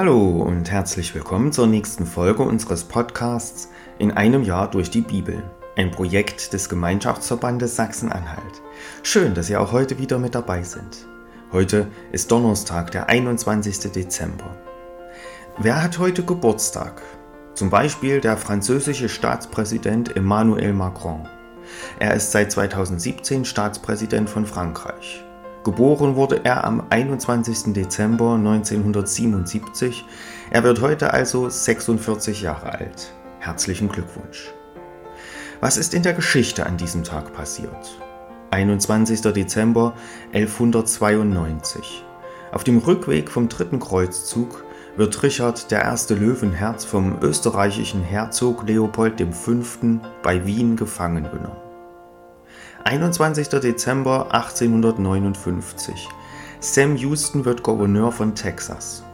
[0.00, 3.68] Hallo und herzlich willkommen zur nächsten Folge unseres Podcasts
[3.98, 5.42] In einem Jahr durch die Bibel,
[5.76, 8.62] ein Projekt des Gemeinschaftsverbandes Sachsen-Anhalt.
[9.02, 11.06] Schön, dass ihr auch heute wieder mit dabei sind.
[11.52, 13.92] Heute ist Donnerstag, der 21.
[13.92, 14.56] Dezember.
[15.58, 17.02] Wer hat heute Geburtstag?
[17.52, 21.28] Zum Beispiel der französische Staatspräsident Emmanuel Macron.
[21.98, 25.26] Er ist seit 2017 Staatspräsident von Frankreich.
[25.62, 27.74] Geboren wurde er am 21.
[27.74, 30.06] Dezember 1977.
[30.50, 33.12] Er wird heute also 46 Jahre alt.
[33.40, 34.54] Herzlichen Glückwunsch.
[35.60, 38.00] Was ist in der Geschichte an diesem Tag passiert?
[38.52, 39.20] 21.
[39.20, 39.92] Dezember
[40.32, 42.04] 1192.
[42.52, 44.64] Auf dem Rückweg vom dritten Kreuzzug
[44.96, 46.14] wird Richard I.
[46.14, 49.52] Löwenherz vom österreichischen Herzog Leopold V.
[50.22, 51.69] bei Wien gefangen genommen.
[52.84, 53.48] 21.
[53.60, 56.08] Dezember 1859.
[56.60, 59.04] Sam Houston wird Gouverneur von Texas.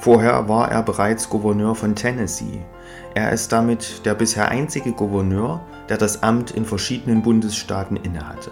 [0.00, 2.64] Vorher war er bereits Gouverneur von Tennessee.
[3.14, 8.50] Er ist damit der bisher einzige Gouverneur, der das Amt in verschiedenen Bundesstaaten innehatte.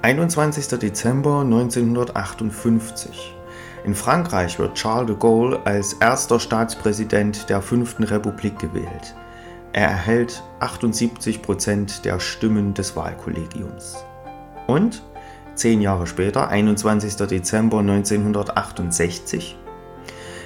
[0.00, 0.78] 21.
[0.78, 3.36] Dezember 1958.
[3.84, 9.14] In Frankreich wird Charles de Gaulle als erster Staatspräsident der Fünften Republik gewählt.
[9.72, 14.04] Er erhält 78 Prozent der Stimmen des Wahlkollegiums.
[14.66, 15.02] Und
[15.54, 17.16] zehn Jahre später, 21.
[17.26, 19.56] Dezember 1968,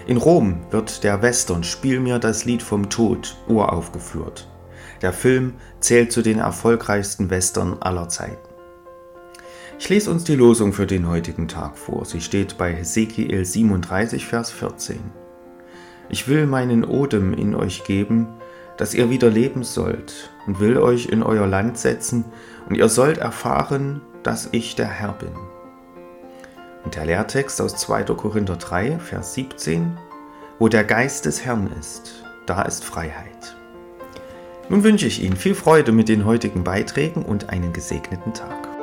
[0.06, 4.48] in Rom wird der Western Spiel mir das Lied vom Tod uraufgeführt.
[5.02, 8.48] Der Film zählt zu den erfolgreichsten Western aller Zeiten.
[9.80, 12.04] Ich lese uns die Losung für den heutigen Tag vor.
[12.04, 15.00] Sie steht bei Hesekiel 37, Vers 14.
[16.08, 18.28] Ich will meinen Odem in euch geben,
[18.76, 22.24] dass ihr wieder leben sollt und will euch in euer Land setzen
[22.68, 25.32] und ihr sollt erfahren, dass ich der Herr bin.
[26.84, 28.04] Und der Lehrtext aus 2.
[28.04, 29.98] Korinther 3, Vers 17,
[30.58, 33.56] wo der Geist des Herrn ist, da ist Freiheit.
[34.68, 38.75] Nun wünsche ich Ihnen viel Freude mit den heutigen Beiträgen und einen gesegneten Tag.